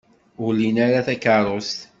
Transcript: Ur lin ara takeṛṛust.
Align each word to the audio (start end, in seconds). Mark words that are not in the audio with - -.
Ur 0.43 0.51
lin 0.59 0.77
ara 0.85 1.05
takeṛṛust. 1.07 1.79